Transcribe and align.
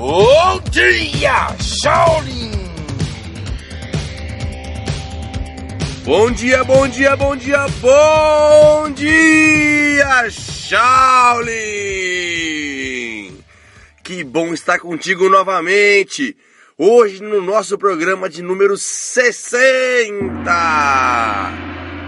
Bom 0.00 0.58
dia, 0.70 1.54
Shaolin! 1.60 2.52
Bom 6.06 6.30
dia, 6.30 6.64
bom 6.64 6.88
dia, 6.88 7.14
bom 7.16 7.36
dia, 7.36 7.66
bom 7.82 8.90
dia, 8.92 10.30
Shaolin! 10.30 11.50
Que 14.02 14.24
bom 14.24 14.54
estar 14.54 14.78
contigo 14.78 15.28
novamente! 15.28 16.34
Hoje 16.78 17.22
no 17.22 17.42
nosso 17.42 17.76
programa 17.76 18.26
de 18.30 18.40
número 18.40 18.78
60! 18.78 20.50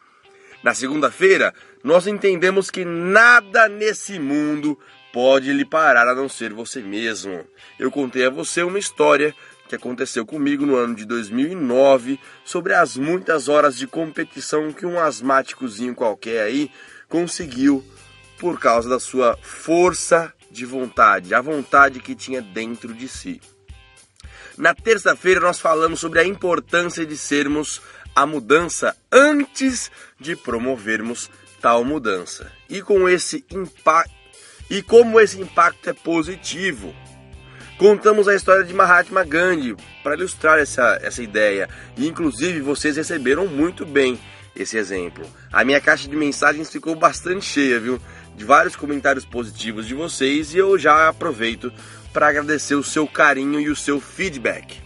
Na 0.63 0.73
segunda-feira, 0.73 1.55
nós 1.85 2.07
entendemos 2.07 2.71
que 2.71 2.85
nada 2.85 3.69
nesse 3.69 4.19
mundo 4.19 4.79
pode 5.13 5.53
lhe 5.53 5.65
parar 5.65 6.09
a 6.09 6.15
não 6.15 6.29
ser 6.29 6.53
você 6.53 6.81
mesmo. 6.81 7.47
Eu 7.79 7.91
contei 7.91 8.27
a 8.27 8.31
você 8.31 8.63
uma 8.63 8.79
história 8.79 9.35
que 9.69 9.75
aconteceu 9.75 10.25
comigo 10.25 10.65
no 10.65 10.77
ano 10.77 10.95
de 10.95 11.05
2009 11.05 12.19
sobre 12.45 12.73
as 12.73 12.97
muitas 12.97 13.49
horas 13.49 13.77
de 13.77 13.87
competição 13.87 14.73
que 14.73 14.87
um 14.87 14.99
asmáticozinho 14.99 15.95
qualquer 15.95 16.43
aí 16.43 16.71
conseguiu 17.09 17.85
por 18.39 18.59
causa 18.59 18.89
da 18.89 19.01
sua 19.01 19.37
força 19.43 20.33
de 20.57 20.65
vontade, 20.65 21.35
a 21.35 21.41
vontade 21.41 22.01
que 22.01 22.15
tinha 22.15 22.41
dentro 22.41 22.95
de 22.95 23.09
si. 23.09 23.41
Na 24.57 24.75
terça-feira 24.75 25.41
nós 25.41 25.61
falamos 25.61 26.01
sobre 26.01 26.19
a 26.19 26.25
importância 26.25 27.05
de 27.05 27.17
sermos 27.17 27.83
a 28.15 28.25
mudança 28.25 28.97
antes 29.13 29.91
de 30.19 30.35
promovermos 30.35 31.31
tal 31.61 31.85
mudança. 31.85 32.51
E 32.69 32.81
com 32.81 33.07
esse 33.07 33.45
impacto 33.51 34.17
e 34.69 34.83
como 34.83 35.21
esse 35.21 35.41
impacto 35.41 35.91
é 35.91 35.93
positivo. 35.93 36.95
Contamos 37.79 38.27
a 38.27 38.35
história 38.35 38.65
de 38.65 38.73
Mahatma 38.73 39.23
Gandhi 39.23 39.77
para 40.03 40.15
ilustrar 40.15 40.59
essa, 40.59 40.99
essa 41.03 41.23
ideia. 41.23 41.69
E 41.97 42.09
inclusive 42.09 42.61
vocês 42.61 42.97
receberam 42.97 43.47
muito 43.47 43.85
bem 43.85 44.19
esse 44.57 44.79
exemplo. 44.79 45.25
A 45.53 45.63
minha 45.65 45.81
caixa 45.81 46.09
de 46.09 46.17
mensagens 46.17 46.71
ficou 46.71 46.95
bastante 46.95 47.45
cheia, 47.45 47.79
viu? 47.79 48.01
De 48.37 48.45
vários 48.45 48.77
comentários 48.77 49.25
positivos 49.25 49.87
de 49.87 49.95
vocês 49.95 50.55
e 50.55 50.59
eu 50.59 50.79
já 50.79 51.09
aproveito 51.09 51.73
para 52.13 52.29
agradecer 52.29 52.75
o 52.75 52.85
seu 52.85 53.07
carinho 53.07 53.59
e 53.59 53.69
o 53.69 53.77
seu 53.77 54.01
feedback. 54.01 54.81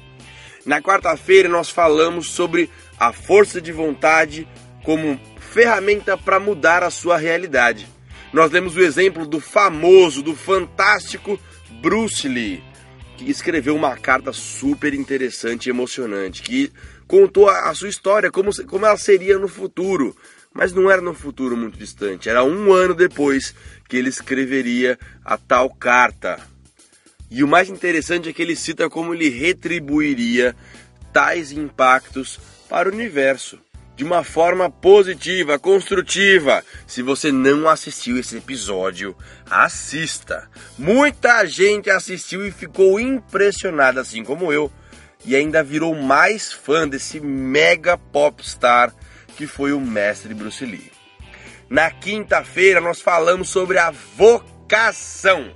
Na 0.65 0.81
quarta-feira 0.81 1.49
nós 1.49 1.69
falamos 1.69 2.31
sobre 2.31 2.71
a 2.99 3.13
força 3.13 3.61
de 3.61 3.73
vontade 3.73 4.47
como 4.85 5.21
ferramenta 5.39 6.17
para 6.17 6.39
mudar 6.39 6.83
a 6.83 6.91
sua 6.91 7.17
realidade. 7.17 7.89
Nós 8.33 8.53
lemos 8.53 8.77
o 8.77 8.81
exemplo 8.81 9.27
do 9.27 9.41
famoso, 9.41 10.23
do 10.23 10.37
fantástico 10.37 11.39
Bruce 11.83 12.29
Lee, 12.29 12.63
que 13.17 13.29
escreveu 13.29 13.75
uma 13.75 13.97
carta 13.97 14.33
super 14.33 14.95
interessante 14.95 15.67
e 15.67 15.71
emocionante, 15.71 16.43
que 16.43 16.73
contou 17.09 17.49
a 17.49 17.75
sua 17.75 17.89
história, 17.89 18.31
como, 18.31 18.51
como 18.67 18.87
ela 18.87 18.97
seria 18.97 19.37
no 19.39 19.49
futuro, 19.49 20.17
mas 20.55 20.73
não 20.73 20.91
era 20.91 21.01
no 21.01 21.15
futuro 21.15 21.57
muito 21.57 21.79
distante, 21.79 22.29
era 22.29 22.45
um 22.45 22.73
ano 22.73 22.95
depois 22.95 23.55
que 23.89 23.97
ele 23.97 24.09
escreveria 24.09 24.99
a 25.25 25.37
tal 25.37 25.71
carta. 25.71 26.39
E 27.31 27.45
o 27.45 27.49
mais 27.49 27.69
interessante 27.69 28.29
é 28.29 28.33
que 28.33 28.43
ele 28.43 28.57
cita 28.57 28.91
como 28.91 29.15
ele 29.15 29.29
retribuiria 29.29 30.55
tais 31.13 31.53
impactos 31.53 32.41
para 32.69 32.89
o 32.89 32.93
universo 32.93 33.59
de 34.01 34.05
uma 34.05 34.25
forma 34.25 34.71
positiva, 34.71 35.59
construtiva. 35.59 36.65
Se 36.87 37.03
você 37.03 37.31
não 37.31 37.69
assistiu 37.69 38.19
esse 38.19 38.39
episódio, 38.39 39.15
assista. 39.51 40.49
Muita 40.79 41.45
gente 41.45 41.91
assistiu 41.91 42.47
e 42.47 42.51
ficou 42.51 42.99
impressionada, 42.99 44.01
assim 44.01 44.25
como 44.25 44.51
eu, 44.51 44.73
e 45.23 45.37
ainda 45.37 45.63
virou 45.63 45.95
mais 45.95 46.51
fã 46.51 46.89
desse 46.89 47.21
mega 47.21 47.99
popstar 47.99 48.91
que 49.37 49.47
foi 49.47 49.73
o 49.73 49.81
mestre 49.81 50.35
Bruce 50.35 50.65
Lee. 50.65 50.93
Na 51.69 51.91
quinta-feira 51.91 52.81
nós 52.81 53.01
falamos 53.01 53.49
sobre 53.49 53.79
a 53.79 53.91
vocação. 53.91 55.53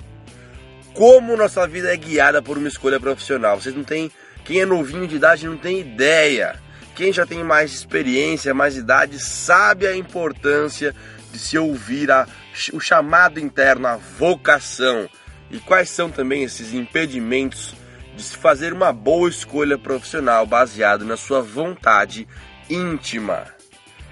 Como 0.93 1.37
nossa 1.37 1.67
vida 1.67 1.93
é 1.93 1.97
guiada 1.97 2.41
por 2.41 2.57
uma 2.57 2.69
escolha 2.69 3.01
profissional. 3.01 3.61
Vocês 3.61 3.75
não 3.75 3.83
têm, 3.83 4.11
quem 4.45 4.61
é 4.61 4.67
novinho 4.67 5.09
de 5.09 5.17
idade 5.17 5.47
não 5.47 5.57
tem 5.57 5.81
ideia. 5.81 6.63
Quem 6.95 7.13
já 7.13 7.27
tem 7.27 7.43
mais 7.43 7.73
experiência, 7.73 8.55
mais 8.55 8.77
idade, 8.77 9.19
sabe 9.19 9.87
a 9.89 9.97
importância 9.97 10.95
de 11.33 11.39
se 11.41 11.59
ouvir 11.59 12.13
a, 12.13 12.29
o 12.73 12.79
chamado 12.79 13.41
interno, 13.41 13.89
a 13.89 13.97
vocação. 13.97 15.09
E 15.51 15.59
quais 15.59 15.91
são 15.91 16.09
também 16.09 16.45
esses 16.45 16.73
impedimentos 16.73 17.75
de 18.17 18.23
se 18.23 18.37
fazer 18.37 18.73
uma 18.73 18.93
boa 18.93 19.29
escolha 19.29 19.77
profissional 19.77 20.47
baseado 20.47 21.05
na 21.05 21.17
sua 21.17 21.43
vontade 21.43 22.29
íntima. 22.71 23.45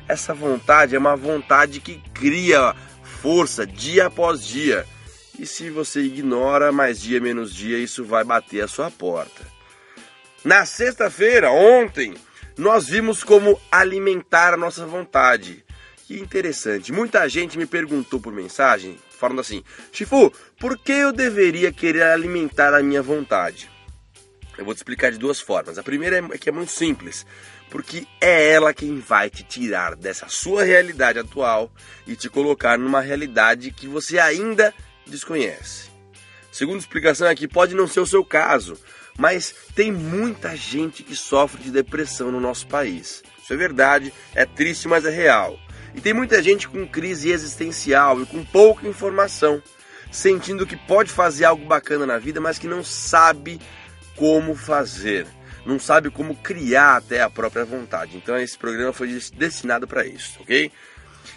Essa 0.09 0.35
vontade 0.35 0.95
é 0.95 0.99
uma 0.99 1.17
vontade 1.17 1.81
que 1.81 2.03
cria 2.13 2.75
força 3.03 3.67
dia 3.67 4.07
após 4.07 4.45
dia. 4.45 4.87
E 5.39 5.47
se 5.47 5.71
você 5.71 6.01
ignora 6.01 6.71
mais 6.73 7.01
dia 7.01 7.21
menos 7.21 7.55
dia, 7.55 7.79
isso 7.79 8.05
vai 8.05 8.25
bater 8.25 8.63
a 8.63 8.69
sua 8.69 8.91
porta. 8.91 9.47
Na 10.45 10.67
sexta-feira, 10.67 11.51
ontem, 11.51 12.15
nós 12.59 12.89
vimos 12.89 13.23
como 13.23 13.61
alimentar 13.71 14.55
a 14.55 14.57
nossa 14.57 14.85
vontade. 14.85 15.65
Que 16.07 16.19
interessante, 16.19 16.93
muita 16.93 17.29
gente 17.29 17.57
me 17.57 17.65
perguntou 17.65 18.21
por 18.21 18.33
mensagem, 18.33 18.99
falando 19.09 19.41
assim: 19.41 19.63
Chifu, 19.93 20.33
por 20.59 20.77
que 20.77 20.93
eu 20.93 21.13
deveria 21.13 21.73
querer 21.73 22.03
alimentar 22.03 22.75
a 22.75 22.83
minha 22.83 23.01
vontade? 23.01 23.71
Eu 24.63 24.65
vou 24.65 24.75
te 24.75 24.79
explicar 24.79 25.11
de 25.11 25.19
duas 25.19 25.41
formas. 25.41 25.77
A 25.77 25.83
primeira 25.83 26.25
é 26.33 26.39
que 26.39 26.49
é 26.49 26.53
muito 26.53 26.71
simples 26.71 27.27
porque 27.69 28.07
é 28.21 28.51
ela 28.51 28.73
quem 28.73 29.01
vai 29.01 29.29
te 29.29 29.43
tirar 29.43 29.97
dessa 29.97 30.29
sua 30.29 30.63
realidade 30.63 31.19
atual 31.19 31.73
e 32.07 32.15
te 32.15 32.29
colocar 32.29 32.79
numa 32.79 33.01
realidade 33.01 33.73
que 33.73 33.89
você 33.89 34.19
ainda 34.19 34.73
desconhece. 35.07 35.91
Segunda 36.53 36.79
explicação 36.79 37.27
é 37.27 37.35
que 37.35 37.49
pode 37.49 37.75
não 37.75 37.89
ser 37.89 38.01
o 38.01 38.07
seu 38.07 38.23
caso, 38.25 38.79
mas 39.19 39.55
tem 39.75 39.91
muita 39.91 40.55
gente 40.55 41.03
que 41.03 41.17
sofre 41.17 41.63
de 41.63 41.71
depressão 41.71 42.31
no 42.31 42.39
nosso 42.39 42.67
país. 42.67 43.23
Isso 43.43 43.53
é 43.53 43.57
verdade, 43.57 44.13
é 44.35 44.45
triste, 44.45 44.87
mas 44.87 45.05
é 45.05 45.11
real. 45.11 45.59
E 45.95 46.01
tem 46.01 46.13
muita 46.13 46.43
gente 46.43 46.69
com 46.69 46.87
crise 46.87 47.31
existencial 47.31 48.23
e 48.23 48.27
com 48.27 48.45
pouca 48.45 48.87
informação, 48.87 49.63
sentindo 50.11 50.67
que 50.67 50.77
pode 50.77 51.11
fazer 51.11 51.47
algo 51.47 51.65
bacana 51.65 52.05
na 52.05 52.19
vida, 52.19 52.39
mas 52.39 52.59
que 52.59 52.69
não 52.69 52.85
sabe 52.85 53.59
como 54.23 54.55
fazer 54.55 55.27
não 55.67 55.81
sabe 55.81 56.09
como 56.09 56.37
criar 56.37 56.99
até 56.99 57.21
a 57.23 57.29
própria 57.29 57.65
vontade. 57.65 58.17
Então 58.17 58.39
esse 58.39 58.57
programa 58.57 58.93
foi 58.93 59.09
destinado 59.35 59.85
para 59.85 60.07
isso, 60.07 60.39
ok? 60.41 60.71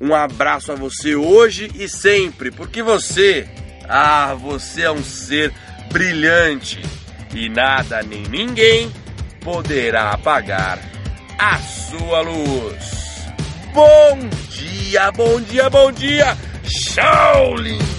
Um 0.00 0.14
abraço 0.14 0.72
a 0.72 0.74
você 0.74 1.14
hoje 1.14 1.70
e 1.74 1.86
sempre, 1.86 2.50
porque 2.50 2.82
você, 2.82 3.46
ah, 3.86 4.34
você 4.34 4.82
é 4.82 4.90
um 4.90 5.04
ser 5.04 5.52
brilhante 5.92 6.80
e 7.34 7.48
nada 7.48 8.02
nem 8.02 8.22
ninguém 8.24 8.90
poderá 9.40 10.10
apagar 10.10 10.78
a 11.38 11.58
sua 11.58 12.20
luz. 12.20 13.00
Bom 13.72 14.28
dia, 14.50 15.10
bom 15.12 15.40
dia, 15.40 15.70
bom 15.70 15.92
dia, 15.92 16.36
Shaolin! 16.64 17.89